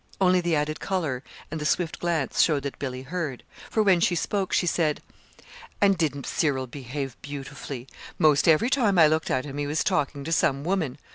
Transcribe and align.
Only 0.19 0.41
the 0.41 0.55
added 0.55 0.79
color 0.79 1.21
and 1.51 1.61
the 1.61 1.63
swift 1.65 1.99
glance 1.99 2.41
showed 2.41 2.63
that 2.63 2.79
Billy 2.79 3.03
heard, 3.03 3.43
for 3.69 3.83
when 3.83 3.99
she 3.99 4.15
spoke 4.15 4.51
she 4.51 4.65
said: 4.65 4.99
"And 5.79 5.95
didn't 5.95 6.25
Cyril 6.25 6.65
behave 6.65 7.15
beautifully? 7.21 7.87
'Most 8.17 8.47
every 8.47 8.71
time 8.71 8.97
I 8.97 9.05
looked 9.05 9.29
at 9.29 9.45
him 9.45 9.59
he 9.59 9.67
was 9.67 9.83
talking 9.83 10.23
to 10.23 10.31
some 10.31 10.63
woman." 10.63 10.97